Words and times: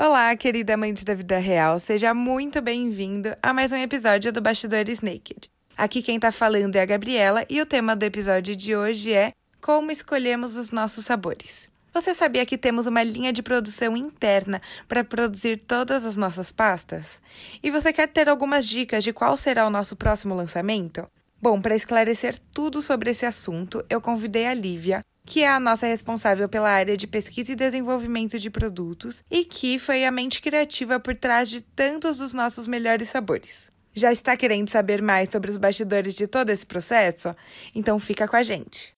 Olá, 0.00 0.36
querida 0.36 0.74
amante 0.74 1.04
da 1.04 1.12
vida 1.12 1.38
real, 1.38 1.80
seja 1.80 2.14
muito 2.14 2.62
bem-vindo 2.62 3.36
a 3.42 3.52
mais 3.52 3.72
um 3.72 3.76
episódio 3.76 4.32
do 4.32 4.40
Bastidores 4.40 5.00
Naked. 5.00 5.50
Aqui 5.76 6.02
quem 6.02 6.20
tá 6.20 6.30
falando 6.30 6.76
é 6.76 6.80
a 6.80 6.86
Gabriela 6.86 7.44
e 7.50 7.60
o 7.60 7.66
tema 7.66 7.96
do 7.96 8.04
episódio 8.04 8.54
de 8.54 8.76
hoje 8.76 9.12
é 9.12 9.32
Como 9.60 9.90
escolhemos 9.90 10.56
os 10.56 10.70
nossos 10.70 11.04
sabores. 11.04 11.68
Você 11.92 12.14
sabia 12.14 12.46
que 12.46 12.56
temos 12.56 12.86
uma 12.86 13.02
linha 13.02 13.32
de 13.32 13.42
produção 13.42 13.96
interna 13.96 14.62
para 14.86 15.02
produzir 15.02 15.56
todas 15.66 16.04
as 16.04 16.16
nossas 16.16 16.52
pastas? 16.52 17.20
E 17.60 17.68
você 17.68 17.92
quer 17.92 18.06
ter 18.06 18.28
algumas 18.28 18.68
dicas 18.68 19.02
de 19.02 19.12
qual 19.12 19.36
será 19.36 19.66
o 19.66 19.70
nosso 19.70 19.96
próximo 19.96 20.32
lançamento? 20.32 21.10
Bom, 21.42 21.60
para 21.60 21.74
esclarecer 21.74 22.38
tudo 22.52 22.80
sobre 22.80 23.10
esse 23.10 23.26
assunto, 23.26 23.84
eu 23.90 24.00
convidei 24.00 24.46
a 24.46 24.54
Lívia, 24.54 25.04
que 25.28 25.42
é 25.42 25.48
a 25.48 25.60
nossa 25.60 25.86
responsável 25.86 26.48
pela 26.48 26.70
área 26.70 26.96
de 26.96 27.06
pesquisa 27.06 27.52
e 27.52 27.54
desenvolvimento 27.54 28.38
de 28.38 28.48
produtos 28.48 29.22
e 29.30 29.44
que 29.44 29.78
foi 29.78 30.06
a 30.06 30.10
mente 30.10 30.40
criativa 30.40 30.98
por 30.98 31.14
trás 31.14 31.50
de 31.50 31.60
tantos 31.60 32.16
dos 32.16 32.32
nossos 32.32 32.66
melhores 32.66 33.10
sabores. 33.10 33.70
Já 33.92 34.10
está 34.10 34.38
querendo 34.38 34.70
saber 34.70 35.02
mais 35.02 35.28
sobre 35.28 35.50
os 35.50 35.58
bastidores 35.58 36.14
de 36.14 36.26
todo 36.26 36.48
esse 36.48 36.64
processo? 36.64 37.36
Então 37.74 37.98
fica 37.98 38.26
com 38.26 38.36
a 38.36 38.42
gente. 38.42 38.94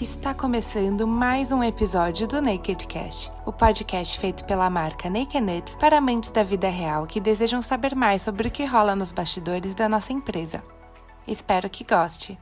Está 0.00 0.34
começando 0.34 1.06
mais 1.06 1.52
um 1.52 1.62
episódio 1.62 2.26
do 2.26 2.42
Naked 2.42 2.84
Cast, 2.88 3.30
o 3.46 3.52
podcast 3.52 4.18
feito 4.18 4.44
pela 4.46 4.68
marca 4.68 5.08
Naked 5.08 5.40
Nuts 5.40 5.76
para 5.76 5.98
amantes 5.98 6.32
da 6.32 6.42
vida 6.42 6.68
real 6.68 7.06
que 7.06 7.20
desejam 7.20 7.62
saber 7.62 7.94
mais 7.94 8.22
sobre 8.22 8.48
o 8.48 8.50
que 8.50 8.64
rola 8.64 8.96
nos 8.96 9.12
bastidores 9.12 9.76
da 9.76 9.88
nossa 9.88 10.12
empresa. 10.12 10.60
Espero 11.24 11.70
que 11.70 11.84
goste. 11.84 12.36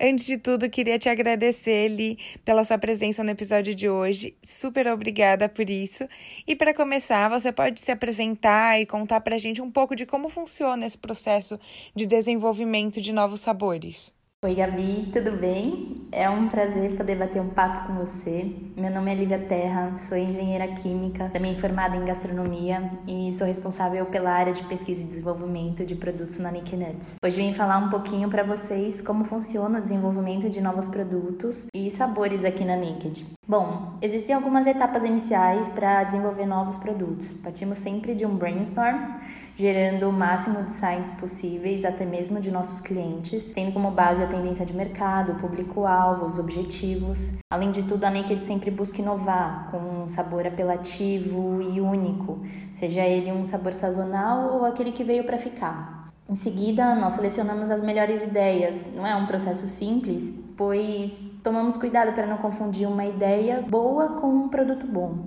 Antes 0.00 0.26
de 0.26 0.36
tudo, 0.36 0.68
queria 0.68 0.98
te 0.98 1.08
agradecer, 1.08 1.88
Li, 1.88 2.18
pela 2.44 2.64
sua 2.64 2.78
presença 2.78 3.22
no 3.22 3.30
episódio 3.30 3.74
de 3.74 3.88
hoje. 3.88 4.36
Super 4.42 4.88
obrigada 4.88 5.48
por 5.48 5.68
isso. 5.70 6.08
E 6.46 6.56
para 6.56 6.74
começar, 6.74 7.28
você 7.28 7.52
pode 7.52 7.80
se 7.80 7.90
apresentar 7.90 8.80
e 8.80 8.86
contar 8.86 9.20
para 9.20 9.36
a 9.36 9.38
gente 9.38 9.62
um 9.62 9.70
pouco 9.70 9.94
de 9.94 10.04
como 10.04 10.28
funciona 10.28 10.86
esse 10.86 10.98
processo 10.98 11.58
de 11.94 12.06
desenvolvimento 12.06 13.00
de 13.00 13.12
novos 13.12 13.40
sabores. 13.40 14.12
Oi, 14.44 14.56
Gabi, 14.56 15.08
tudo 15.12 15.36
bem? 15.38 15.94
É 16.10 16.28
um 16.28 16.48
prazer 16.48 16.96
poder 16.96 17.14
bater 17.14 17.40
um 17.40 17.50
papo 17.50 17.86
com 17.86 17.94
você. 17.94 18.52
Meu 18.76 18.90
nome 18.90 19.12
é 19.12 19.14
Lívia 19.14 19.38
Terra, 19.38 19.96
sou 19.98 20.18
engenheira 20.18 20.66
química, 20.66 21.30
também 21.32 21.54
formada 21.60 21.96
em 21.96 22.04
gastronomia 22.04 22.90
e 23.06 23.32
sou 23.38 23.46
responsável 23.46 24.04
pela 24.06 24.32
área 24.32 24.52
de 24.52 24.64
pesquisa 24.64 25.00
e 25.00 25.04
desenvolvimento 25.04 25.86
de 25.86 25.94
produtos 25.94 26.40
na 26.40 26.50
Nick 26.50 26.74
Nuts. 26.74 27.14
Hoje 27.24 27.40
vim 27.40 27.54
falar 27.54 27.78
um 27.78 27.88
pouquinho 27.88 28.28
para 28.28 28.42
vocês 28.42 29.00
como 29.00 29.24
funciona 29.24 29.78
o 29.78 29.80
desenvolvimento 29.80 30.50
de 30.50 30.60
novos 30.60 30.88
produtos 30.88 31.68
e 31.72 31.88
sabores 31.92 32.44
aqui 32.44 32.64
na 32.64 32.76
Naked. 32.76 33.24
Bom, 33.44 33.98
existem 34.00 34.36
algumas 34.36 34.68
etapas 34.68 35.04
iniciais 35.04 35.68
para 35.68 36.04
desenvolver 36.04 36.46
novos 36.46 36.78
produtos. 36.78 37.34
Partimos 37.34 37.78
sempre 37.78 38.14
de 38.14 38.24
um 38.24 38.36
brainstorm, 38.36 39.16
gerando 39.56 40.08
o 40.08 40.12
máximo 40.12 40.62
de 40.62 40.70
sites 40.70 41.10
possíveis, 41.12 41.84
até 41.84 42.06
mesmo 42.06 42.40
de 42.40 42.52
nossos 42.52 42.80
clientes, 42.80 43.50
tendo 43.50 43.72
como 43.72 43.90
base 43.90 44.22
a 44.22 44.28
tendência 44.28 44.64
de 44.64 44.72
mercado, 44.72 45.40
público-alvo, 45.40 46.24
os 46.24 46.38
objetivos. 46.38 47.18
Além 47.50 47.72
de 47.72 47.82
tudo, 47.82 48.04
a 48.04 48.10
Naked 48.10 48.44
sempre 48.44 48.70
busca 48.70 49.02
inovar 49.02 49.70
com 49.72 50.04
um 50.04 50.08
sabor 50.08 50.46
apelativo 50.46 51.60
e 51.60 51.80
único, 51.80 52.40
seja 52.74 53.00
ele 53.00 53.32
um 53.32 53.44
sabor 53.44 53.72
sazonal 53.72 54.54
ou 54.54 54.64
aquele 54.64 54.92
que 54.92 55.02
veio 55.02 55.24
para 55.24 55.36
ficar. 55.36 56.01
Em 56.32 56.34
seguida, 56.34 56.94
nós 56.94 57.12
selecionamos 57.12 57.70
as 57.70 57.82
melhores 57.82 58.22
ideias. 58.22 58.90
Não 58.96 59.06
é 59.06 59.14
um 59.14 59.26
processo 59.26 59.66
simples, 59.66 60.32
pois 60.56 61.30
tomamos 61.42 61.76
cuidado 61.76 62.14
para 62.14 62.26
não 62.26 62.38
confundir 62.38 62.88
uma 62.88 63.04
ideia 63.04 63.60
boa 63.60 64.18
com 64.18 64.28
um 64.28 64.48
produto 64.48 64.86
bom. 64.86 65.26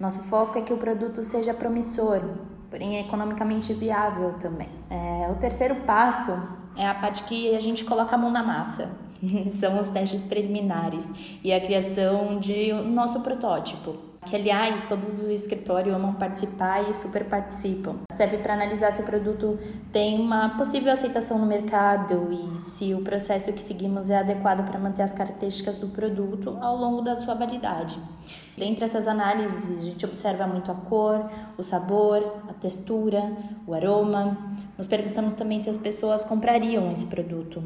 Nosso 0.00 0.18
foco 0.24 0.58
é 0.58 0.62
que 0.62 0.72
o 0.72 0.76
produto 0.76 1.22
seja 1.22 1.54
promissor, 1.54 2.22
porém 2.68 2.98
economicamente 2.98 3.72
viável 3.72 4.34
também. 4.40 4.68
É, 4.90 5.30
o 5.30 5.36
terceiro 5.36 5.76
passo 5.86 6.32
é 6.76 6.88
a 6.88 6.94
parte 6.94 7.22
que 7.22 7.54
a 7.54 7.60
gente 7.60 7.84
coloca 7.84 8.16
a 8.16 8.18
mão 8.18 8.32
na 8.32 8.42
massa. 8.42 8.90
São 9.60 9.78
os 9.78 9.90
testes 9.90 10.24
preliminares 10.24 11.08
e 11.44 11.52
a 11.52 11.60
criação 11.60 12.40
de 12.40 12.72
nosso 12.72 13.20
protótipo 13.20 14.11
que 14.24 14.36
aliás 14.36 14.84
todos 14.84 15.18
do 15.18 15.32
escritório 15.32 15.94
amam 15.94 16.14
participar 16.14 16.88
e 16.88 16.92
super 16.92 17.24
participam. 17.24 17.96
Serve 18.12 18.38
para 18.38 18.54
analisar 18.54 18.92
se 18.92 19.02
o 19.02 19.04
produto 19.04 19.58
tem 19.92 20.20
uma 20.20 20.56
possível 20.56 20.92
aceitação 20.92 21.38
no 21.38 21.46
mercado 21.46 22.28
e 22.30 22.54
se 22.54 22.94
o 22.94 23.02
processo 23.02 23.52
que 23.52 23.60
seguimos 23.60 24.10
é 24.10 24.18
adequado 24.18 24.64
para 24.64 24.78
manter 24.78 25.02
as 25.02 25.12
características 25.12 25.78
do 25.78 25.88
produto 25.88 26.56
ao 26.60 26.76
longo 26.76 27.02
da 27.02 27.16
sua 27.16 27.34
validade. 27.34 27.98
Dentre 28.56 28.84
essas 28.84 29.08
análises, 29.08 29.80
a 29.80 29.84
gente 29.84 30.04
observa 30.04 30.46
muito 30.46 30.70
a 30.70 30.74
cor, 30.74 31.28
o 31.58 31.62
sabor, 31.62 32.42
a 32.48 32.52
textura, 32.52 33.32
o 33.66 33.74
aroma. 33.74 34.36
Nos 34.78 34.86
perguntamos 34.86 35.34
também 35.34 35.58
se 35.58 35.68
as 35.68 35.76
pessoas 35.76 36.24
comprariam 36.24 36.92
esse 36.92 37.06
produto, 37.06 37.62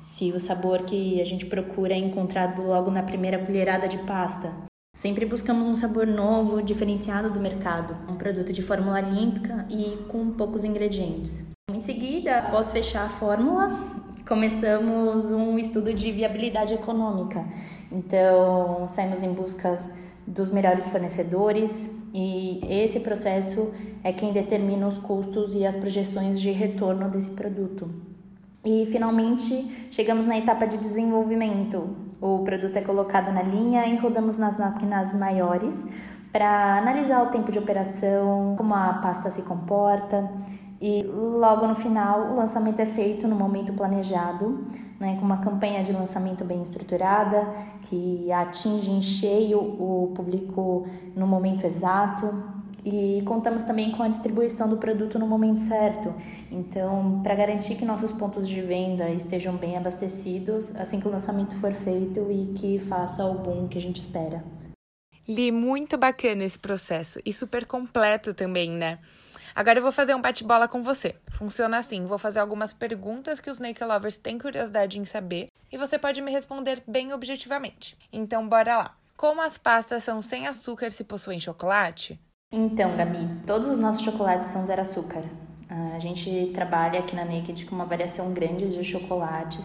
se 0.00 0.32
o 0.32 0.40
sabor 0.40 0.82
que 0.82 1.20
a 1.20 1.24
gente 1.24 1.46
procura 1.46 1.92
é 1.92 1.98
encontrado 1.98 2.62
logo 2.62 2.90
na 2.90 3.02
primeira 3.02 3.38
colherada 3.38 3.88
de 3.88 3.98
pasta, 3.98 4.67
Sempre 4.98 5.24
buscamos 5.24 5.64
um 5.64 5.76
sabor 5.76 6.08
novo, 6.08 6.60
diferenciado 6.60 7.30
do 7.30 7.38
mercado, 7.38 7.96
um 8.10 8.16
produto 8.16 8.52
de 8.52 8.60
fórmula 8.60 9.00
límpica 9.00 9.64
e 9.70 9.96
com 10.08 10.32
poucos 10.32 10.64
ingredientes. 10.64 11.44
Em 11.72 11.78
seguida, 11.78 12.38
após 12.38 12.72
fechar 12.72 13.06
a 13.06 13.08
fórmula, 13.08 13.78
começamos 14.26 15.30
um 15.30 15.56
estudo 15.56 15.94
de 15.94 16.10
viabilidade 16.10 16.74
econômica. 16.74 17.46
Então, 17.92 18.88
saímos 18.88 19.22
em 19.22 19.32
busca 19.32 19.72
dos 20.26 20.50
melhores 20.50 20.88
fornecedores 20.88 21.88
e 22.12 22.58
esse 22.68 22.98
processo 22.98 23.72
é 24.02 24.12
quem 24.12 24.32
determina 24.32 24.88
os 24.88 24.98
custos 24.98 25.54
e 25.54 25.64
as 25.64 25.76
projeções 25.76 26.40
de 26.40 26.50
retorno 26.50 27.08
desse 27.08 27.30
produto. 27.30 27.88
E 28.68 28.84
finalmente 28.84 29.88
chegamos 29.90 30.26
na 30.26 30.36
etapa 30.36 30.66
de 30.66 30.76
desenvolvimento. 30.76 31.88
O 32.20 32.40
produto 32.40 32.76
é 32.76 32.82
colocado 32.82 33.32
na 33.32 33.42
linha 33.42 33.86
e 33.86 33.96
rodamos 33.96 34.36
nas 34.36 34.58
máquinas 34.58 35.14
maiores 35.14 35.82
para 36.30 36.76
analisar 36.76 37.22
o 37.22 37.30
tempo 37.30 37.50
de 37.50 37.58
operação, 37.58 38.56
como 38.58 38.74
a 38.74 38.92
pasta 39.02 39.30
se 39.30 39.40
comporta. 39.40 40.30
E 40.82 41.02
logo 41.02 41.66
no 41.66 41.74
final, 41.74 42.32
o 42.32 42.36
lançamento 42.36 42.80
é 42.80 42.84
feito 42.84 43.26
no 43.26 43.34
momento 43.34 43.72
planejado, 43.72 44.66
né, 45.00 45.16
com 45.18 45.24
uma 45.24 45.38
campanha 45.38 45.82
de 45.82 45.90
lançamento 45.94 46.44
bem 46.44 46.60
estruturada, 46.60 47.48
que 47.80 48.30
atinge 48.30 48.90
em 48.90 49.00
cheio 49.00 49.58
o 49.58 50.12
público 50.14 50.86
no 51.16 51.26
momento 51.26 51.64
exato, 51.64 52.26
e 52.84 53.22
contamos 53.24 53.62
também 53.62 53.90
com 53.92 54.02
a 54.02 54.08
distribuição 54.08 54.68
do 54.68 54.76
produto 54.76 55.18
no 55.18 55.26
momento 55.26 55.60
certo. 55.60 56.14
Então, 56.50 57.20
para 57.22 57.34
garantir 57.34 57.74
que 57.76 57.84
nossos 57.84 58.12
pontos 58.12 58.48
de 58.48 58.60
venda 58.60 59.10
estejam 59.10 59.56
bem 59.56 59.76
abastecidos 59.76 60.74
assim 60.76 61.00
que 61.00 61.08
o 61.08 61.10
lançamento 61.10 61.54
for 61.56 61.72
feito 61.72 62.30
e 62.30 62.52
que 62.54 62.78
faça 62.78 63.24
o 63.24 63.34
boom 63.34 63.68
que 63.68 63.78
a 63.78 63.80
gente 63.80 64.00
espera. 64.00 64.42
Li, 65.26 65.52
muito 65.52 65.98
bacana 65.98 66.44
esse 66.44 66.58
processo 66.58 67.20
e 67.24 67.32
super 67.32 67.66
completo 67.66 68.32
também, 68.32 68.70
né? 68.70 68.98
Agora 69.54 69.78
eu 69.78 69.82
vou 69.82 69.92
fazer 69.92 70.14
um 70.14 70.22
bate-bola 70.22 70.68
com 70.68 70.82
você. 70.82 71.16
Funciona 71.28 71.78
assim: 71.78 72.06
vou 72.06 72.16
fazer 72.16 72.38
algumas 72.38 72.72
perguntas 72.72 73.40
que 73.40 73.50
os 73.50 73.58
Naked 73.58 73.84
Lovers 73.84 74.16
têm 74.16 74.38
curiosidade 74.38 74.98
em 74.98 75.04
saber 75.04 75.48
e 75.70 75.76
você 75.76 75.98
pode 75.98 76.20
me 76.20 76.30
responder 76.30 76.82
bem 76.86 77.12
objetivamente. 77.12 77.98
Então, 78.12 78.48
bora 78.48 78.76
lá. 78.76 78.96
Como 79.16 79.42
as 79.42 79.58
pastas 79.58 80.04
são 80.04 80.22
sem 80.22 80.46
açúcar 80.46 80.92
se 80.92 81.02
possuem 81.02 81.40
chocolate? 81.40 82.18
Então, 82.50 82.96
Gabi, 82.96 83.42
todos 83.46 83.68
os 83.68 83.78
nossos 83.78 84.02
chocolates 84.02 84.50
são 84.50 84.64
zero 84.64 84.80
açúcar. 84.80 85.22
Ah, 85.68 85.96
a 85.96 85.98
gente 85.98 86.50
trabalha 86.54 87.00
aqui 87.00 87.14
na 87.14 87.24
Naked 87.24 87.66
com 87.66 87.74
uma 87.74 87.84
variação 87.84 88.32
grande 88.32 88.70
de 88.70 88.82
chocolates. 88.82 89.64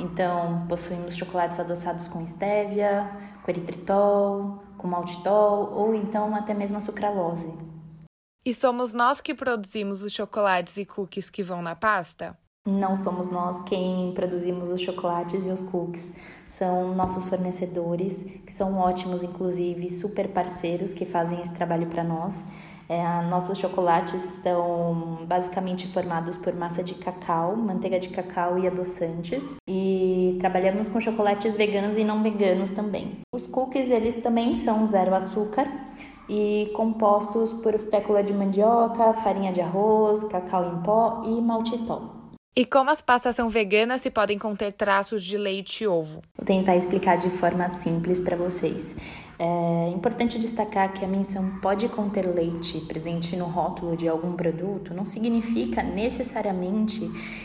Então, 0.00 0.66
possuímos 0.68 1.16
chocolates 1.16 1.60
adoçados 1.60 2.08
com 2.08 2.22
estévia, 2.22 3.08
com 3.44 3.50
eritritol, 3.52 4.64
com 4.76 4.88
maltitol 4.88 5.72
ou 5.72 5.94
então 5.94 6.34
até 6.34 6.52
mesmo 6.52 6.78
a 6.78 6.80
sucralose. 6.80 7.56
E 8.44 8.52
somos 8.52 8.92
nós 8.92 9.20
que 9.20 9.32
produzimos 9.32 10.02
os 10.02 10.12
chocolates 10.12 10.76
e 10.76 10.84
cookies 10.84 11.30
que 11.30 11.42
vão 11.42 11.62
na 11.62 11.76
pasta? 11.76 12.36
Não 12.66 12.96
somos 12.96 13.28
nós 13.28 13.60
quem 13.64 14.12
produzimos 14.12 14.70
os 14.70 14.80
chocolates 14.80 15.46
e 15.46 15.50
os 15.50 15.62
cookies. 15.62 16.14
São 16.46 16.94
nossos 16.94 17.26
fornecedores, 17.26 18.24
que 18.46 18.50
são 18.50 18.78
ótimos, 18.78 19.22
inclusive, 19.22 19.90
super 19.90 20.28
parceiros 20.28 20.94
que 20.94 21.04
fazem 21.04 21.38
esse 21.42 21.52
trabalho 21.52 21.86
para 21.88 22.02
nós. 22.02 22.42
É, 22.88 23.02
nossos 23.28 23.58
chocolates 23.58 24.22
são 24.42 25.26
basicamente 25.26 25.86
formados 25.88 26.38
por 26.38 26.54
massa 26.54 26.82
de 26.82 26.94
cacau, 26.94 27.54
manteiga 27.54 28.00
de 28.00 28.08
cacau 28.08 28.58
e 28.58 28.66
adoçantes. 28.66 29.58
E 29.68 30.38
trabalhamos 30.40 30.88
com 30.88 30.98
chocolates 31.02 31.54
veganos 31.54 31.98
e 31.98 32.04
não 32.04 32.22
veganos 32.22 32.70
também. 32.70 33.18
Os 33.30 33.46
cookies, 33.46 33.90
eles 33.90 34.16
também 34.16 34.54
são 34.54 34.86
zero 34.86 35.14
açúcar 35.14 35.70
e 36.30 36.72
compostos 36.74 37.52
por 37.52 37.78
fécula 37.78 38.22
de 38.22 38.32
mandioca, 38.32 39.12
farinha 39.12 39.52
de 39.52 39.60
arroz, 39.60 40.24
cacau 40.24 40.72
em 40.72 40.82
pó 40.82 41.20
e 41.26 41.42
maltitol. 41.42 42.23
E 42.56 42.64
como 42.64 42.88
as 42.88 43.00
pastas 43.00 43.34
são 43.34 43.48
veganas 43.48 44.00
se 44.00 44.12
podem 44.12 44.38
conter 44.38 44.72
traços 44.72 45.24
de 45.24 45.36
leite 45.36 45.82
e 45.82 45.88
ovo? 45.88 46.22
Vou 46.38 46.46
tentar 46.46 46.76
explicar 46.76 47.16
de 47.18 47.28
forma 47.28 47.68
simples 47.80 48.20
para 48.20 48.36
vocês. 48.36 48.94
É 49.36 49.90
importante 49.92 50.38
destacar 50.38 50.92
que 50.92 51.04
a 51.04 51.08
menção 51.08 51.58
pode 51.60 51.88
conter 51.88 52.24
leite 52.26 52.78
presente 52.80 53.34
no 53.36 53.46
rótulo 53.46 53.96
de 53.96 54.06
algum 54.08 54.32
produto 54.34 54.94
não 54.94 55.04
significa 55.04 55.82
necessariamente 55.82 57.00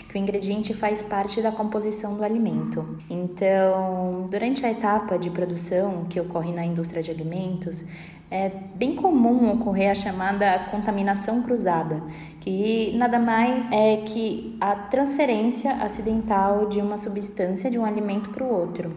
que 0.07 0.15
o 0.15 0.18
ingrediente 0.18 0.74
faz 0.74 1.01
parte 1.01 1.41
da 1.41 1.51
composição 1.51 2.15
do 2.15 2.24
alimento. 2.24 3.00
Então, 3.09 4.27
durante 4.30 4.65
a 4.65 4.71
etapa 4.71 5.18
de 5.18 5.31
produção 5.31 6.06
que 6.06 6.19
ocorre 6.19 6.51
na 6.51 6.63
indústria 6.63 7.01
de 7.01 7.09
alimentos, 7.09 7.83
é 8.31 8.50
bem 8.75 8.95
comum 8.95 9.51
ocorrer 9.53 9.89
a 9.89 9.95
chamada 9.95 10.68
contaminação 10.69 11.41
cruzada, 11.41 12.03
que 12.39 12.95
nada 12.95 13.18
mais 13.18 13.69
é 13.71 13.97
que 13.97 14.56
a 14.62 14.75
transferência 14.75 15.74
acidental 15.77 16.68
de 16.69 16.80
uma 16.80 16.97
substância 16.97 17.71
de 17.71 17.80
um 17.80 17.86
alimento 17.86 18.30
para 18.30 18.44
o 18.44 18.53
outro. 18.53 18.94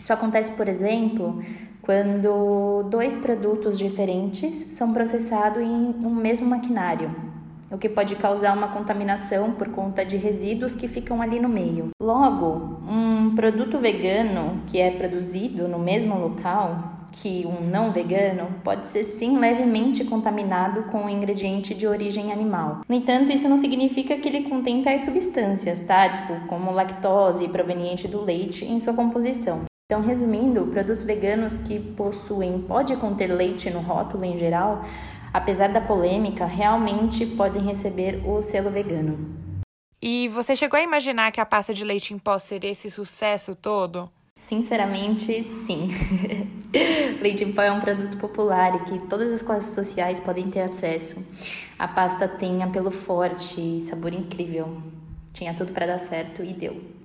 Isso 0.00 0.12
acontece, 0.12 0.52
por 0.52 0.68
exemplo, 0.68 1.42
quando 1.84 2.84
dois 2.90 3.16
produtos 3.16 3.78
diferentes 3.78 4.74
são 4.74 4.92
processados 4.92 5.62
em 5.62 5.94
um 6.04 6.14
mesmo 6.14 6.46
maquinário, 6.46 7.14
o 7.70 7.76
que 7.76 7.88
pode 7.88 8.16
causar 8.16 8.56
uma 8.56 8.68
contaminação 8.68 9.52
por 9.52 9.68
conta 9.68 10.04
de 10.04 10.16
resíduos 10.16 10.74
que 10.74 10.88
ficam 10.88 11.20
ali 11.20 11.38
no 11.40 11.48
meio. 11.48 11.90
Logo, 12.00 12.80
um 12.88 13.34
produto 13.34 13.78
vegano 13.78 14.62
que 14.66 14.78
é 14.78 14.90
produzido 14.90 15.68
no 15.68 15.78
mesmo 15.78 16.18
local 16.18 16.94
que 17.12 17.46
um 17.46 17.64
não 17.64 17.92
vegano 17.92 18.48
pode 18.64 18.86
ser 18.86 19.04
sim 19.04 19.38
levemente 19.38 20.04
contaminado 20.04 20.84
com 20.84 21.04
um 21.04 21.08
ingrediente 21.08 21.74
de 21.74 21.86
origem 21.86 22.32
animal. 22.32 22.80
No 22.88 22.94
entanto, 22.94 23.30
isso 23.30 23.48
não 23.48 23.58
significa 23.58 24.16
que 24.16 24.28
ele 24.28 24.48
contém 24.48 24.82
tais 24.82 25.04
substâncias, 25.04 25.80
tá? 25.80 26.08
Tipo, 26.08 26.46
como 26.48 26.72
lactose 26.72 27.46
proveniente 27.48 28.08
do 28.08 28.20
leite 28.20 28.64
em 28.64 28.80
sua 28.80 28.94
composição. 28.94 29.62
Então, 29.86 30.00
resumindo, 30.00 30.66
produtos 30.68 31.04
veganos 31.04 31.58
que 31.58 31.78
possuem 31.78 32.58
pode 32.62 32.96
conter 32.96 33.26
leite 33.26 33.68
no 33.68 33.80
rótulo 33.80 34.24
em 34.24 34.38
geral, 34.38 34.82
apesar 35.30 35.70
da 35.70 35.80
polêmica, 35.80 36.46
realmente 36.46 37.26
podem 37.26 37.66
receber 37.66 38.22
o 38.26 38.40
selo 38.40 38.70
vegano. 38.70 39.36
E 40.00 40.26
você 40.28 40.56
chegou 40.56 40.78
a 40.78 40.82
imaginar 40.82 41.30
que 41.32 41.40
a 41.40 41.44
pasta 41.44 41.74
de 41.74 41.84
leite 41.84 42.14
em 42.14 42.18
pó 42.18 42.38
seria 42.38 42.70
esse 42.70 42.90
sucesso 42.90 43.54
todo? 43.54 44.10
Sinceramente, 44.38 45.42
sim. 45.66 45.88
Leite 47.20 47.44
em 47.44 47.52
pó 47.52 47.60
é 47.60 47.70
um 47.70 47.82
produto 47.82 48.16
popular 48.16 48.74
e 48.76 48.84
que 48.86 49.06
todas 49.06 49.30
as 49.32 49.42
classes 49.42 49.74
sociais 49.74 50.18
podem 50.18 50.48
ter 50.50 50.62
acesso. 50.62 51.22
A 51.78 51.86
pasta 51.86 52.26
tem 52.26 52.62
apelo 52.62 52.90
forte 52.90 53.60
e 53.60 53.82
sabor 53.82 54.14
incrível. 54.14 54.82
Tinha 55.34 55.52
tudo 55.52 55.74
para 55.74 55.86
dar 55.86 55.98
certo 55.98 56.42
e 56.42 56.54
deu. 56.54 57.03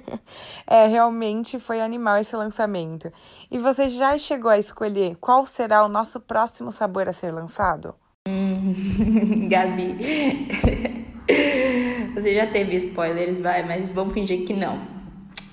é, 0.66 0.86
realmente 0.86 1.58
foi 1.58 1.80
animal 1.80 2.18
esse 2.18 2.34
lançamento. 2.36 3.12
E 3.50 3.58
você 3.58 3.88
já 3.88 4.16
chegou 4.18 4.50
a 4.50 4.58
escolher 4.58 5.16
qual 5.16 5.46
será 5.46 5.84
o 5.84 5.88
nosso 5.88 6.20
próximo 6.20 6.70
sabor 6.70 7.08
a 7.08 7.12
ser 7.12 7.32
lançado? 7.32 7.94
Hum, 8.28 8.74
Gabi, 9.48 9.96
você 12.14 12.34
já 12.34 12.50
teve 12.50 12.76
spoilers, 12.76 13.40
vai, 13.40 13.66
mas 13.66 13.92
vamos 13.92 14.14
fingir 14.14 14.46
que 14.46 14.52
não. 14.52 14.80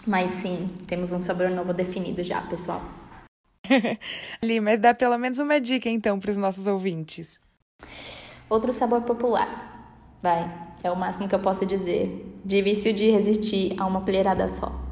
Mas 0.05 0.29
sim, 0.41 0.69
temos 0.87 1.11
um 1.11 1.21
sabor 1.21 1.49
novo 1.49 1.73
definido 1.73 2.23
já, 2.23 2.41
pessoal. 2.41 2.81
Ali, 4.41 4.59
mas 4.59 4.79
dá 4.79 4.93
pelo 4.93 5.17
menos 5.17 5.37
uma 5.37 5.59
dica 5.59 5.89
então 5.89 6.19
para 6.19 6.31
os 6.31 6.37
nossos 6.37 6.65
ouvintes. 6.65 7.39
Outro 8.49 8.73
sabor 8.73 9.01
popular. 9.01 9.69
Vai, 10.21 10.51
é 10.83 10.91
o 10.91 10.95
máximo 10.95 11.27
que 11.27 11.35
eu 11.35 11.39
posso 11.39 11.65
dizer. 11.65 12.28
Difícil 12.43 12.93
de 12.93 13.11
resistir 13.11 13.75
a 13.77 13.85
uma 13.85 14.01
colherada 14.01 14.47
só. 14.47 14.89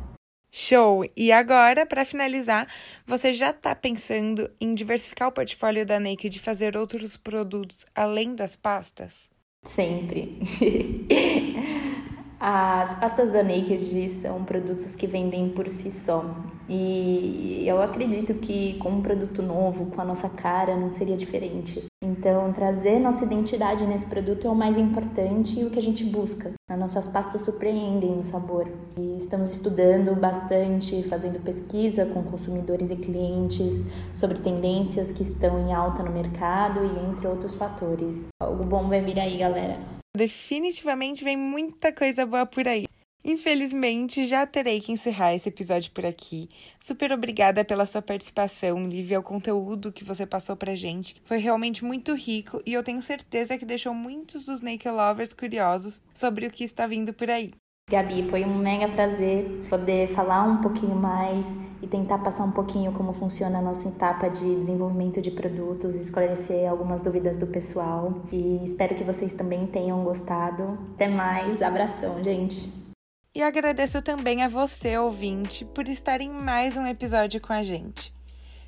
Show! 0.51 1.05
E 1.15 1.31
agora, 1.31 1.85
para 1.85 2.05
finalizar, 2.05 2.67
você 3.05 3.31
já 3.31 3.51
está 3.51 3.75
pensando 3.75 4.49
em 4.59 4.73
diversificar 4.73 5.27
o 5.27 5.31
portfólio 5.31 5.85
da 5.85 5.99
Naked 5.99 6.35
e 6.35 6.39
fazer 6.39 6.75
outros 6.75 7.15
produtos 7.15 7.85
além 7.93 8.33
das 8.33 8.55
pastas? 8.55 9.29
Sempre. 9.63 10.39
As 12.39 12.99
pastas 12.99 13.31
da 13.31 13.41
Naked 13.43 14.09
são 14.09 14.43
produtos 14.43 14.95
que 14.95 15.07
vendem 15.07 15.49
por 15.49 15.69
si 15.69 15.89
só. 15.89 16.23
E 16.69 17.63
eu 17.65 17.81
acredito 17.81 18.35
que 18.35 18.77
com 18.77 18.89
um 18.89 19.01
produto 19.01 19.41
novo, 19.41 19.87
com 19.87 20.01
a 20.01 20.05
nossa 20.05 20.29
cara, 20.29 20.75
não 20.75 20.91
seria 20.91 21.17
diferente. 21.17 21.85
Então, 22.07 22.53
trazer 22.53 22.99
nossa 22.99 23.25
identidade 23.25 23.85
nesse 23.85 24.05
produto 24.05 24.47
é 24.47 24.49
o 24.49 24.55
mais 24.55 24.77
importante 24.77 25.59
e 25.59 25.65
o 25.65 25.69
que 25.69 25.77
a 25.77 25.81
gente 25.81 26.05
busca. 26.05 26.53
As 26.69 26.79
nossas 26.79 27.05
pastas 27.05 27.41
surpreendem 27.41 28.15
no 28.15 28.23
sabor. 28.23 28.65
E 28.97 29.17
estamos 29.17 29.51
estudando 29.51 30.15
bastante, 30.15 31.03
fazendo 31.03 31.43
pesquisa 31.43 32.05
com 32.05 32.23
consumidores 32.23 32.91
e 32.91 32.95
clientes 32.95 33.83
sobre 34.13 34.39
tendências 34.39 35.11
que 35.11 35.21
estão 35.21 35.59
em 35.59 35.73
alta 35.73 36.01
no 36.01 36.11
mercado 36.11 36.79
e 36.85 37.09
entre 37.09 37.27
outros 37.27 37.53
fatores. 37.53 38.27
Algo 38.41 38.63
bom 38.63 38.87
vai 38.87 39.01
vir 39.01 39.19
aí, 39.19 39.37
galera. 39.37 39.77
Definitivamente 40.15 41.25
vem 41.25 41.35
muita 41.35 41.91
coisa 41.91 42.25
boa 42.25 42.45
por 42.45 42.65
aí. 42.67 42.85
Infelizmente, 43.27 44.25
já 44.25 44.47
terei 44.47 44.79
que 44.79 44.89
encerrar 44.89 45.35
esse 45.35 45.49
episódio 45.49 45.91
por 45.91 46.05
aqui. 46.05 46.47
Super 46.79 47.11
obrigada 47.11 47.65
pela 47.65 47.85
sua 47.85 48.01
participação, 48.01 48.87
Lívia. 48.87 49.19
O 49.19 49.23
conteúdo 49.23 49.91
que 49.91 50.05
você 50.05 50.25
passou 50.25 50.55
pra 50.55 50.77
gente 50.77 51.13
foi 51.25 51.37
realmente 51.37 51.83
muito 51.83 52.15
rico 52.15 52.61
e 52.65 52.71
eu 52.71 52.81
tenho 52.81 53.01
certeza 53.01 53.57
que 53.57 53.65
deixou 53.65 53.93
muitos 53.93 54.45
dos 54.45 54.61
Naked 54.61 54.95
Lovers 54.95 55.33
curiosos 55.33 55.99
sobre 56.13 56.47
o 56.47 56.49
que 56.49 56.63
está 56.63 56.87
vindo 56.87 57.13
por 57.13 57.29
aí. 57.29 57.51
Gabi, 57.91 58.29
foi 58.29 58.45
um 58.45 58.57
mega 58.57 58.87
prazer 58.93 59.45
poder 59.69 60.07
falar 60.07 60.43
um 60.43 60.61
pouquinho 60.61 60.95
mais 60.95 61.53
e 61.81 61.87
tentar 61.87 62.19
passar 62.19 62.45
um 62.45 62.51
pouquinho 62.51 62.93
como 62.93 63.11
funciona 63.11 63.59
a 63.59 63.61
nossa 63.61 63.89
etapa 63.89 64.29
de 64.29 64.55
desenvolvimento 64.55 65.21
de 65.21 65.31
produtos, 65.31 65.95
esclarecer 65.95 66.69
algumas 66.69 67.01
dúvidas 67.01 67.35
do 67.35 67.47
pessoal 67.47 68.23
e 68.31 68.63
espero 68.63 68.95
que 68.95 69.03
vocês 69.03 69.33
também 69.33 69.67
tenham 69.67 70.01
gostado. 70.05 70.79
Até 70.95 71.09
mais, 71.09 71.61
abração, 71.61 72.23
gente. 72.23 72.86
E 73.33 73.41
agradeço 73.41 74.01
também 74.01 74.43
a 74.43 74.47
você, 74.47 74.97
ouvinte, 74.97 75.63
por 75.65 75.87
estar 75.87 76.21
em 76.21 76.29
mais 76.29 76.75
um 76.75 76.85
episódio 76.85 77.39
com 77.39 77.53
a 77.53 77.61
gente. 77.61 78.13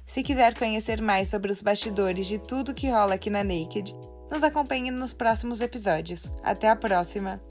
Se 0.06 0.24
quiser 0.24 0.58
conhecer 0.58 1.02
mais 1.02 1.30
sobre 1.30 1.52
os 1.52 1.62
bastidores 1.62 2.28
de 2.28 2.40
tudo 2.40 2.74
que 2.74 2.90
rola 2.90 3.16
aqui 3.16 3.30
na 3.30 3.44
Naked, 3.44 3.96
nos 4.32 4.44
acompanhe 4.44 4.92
nos 4.92 5.14
próximos 5.14 5.62
episódios. 5.62 6.32
Até 6.44 6.70
a 6.70 6.76
próxima! 6.76 7.42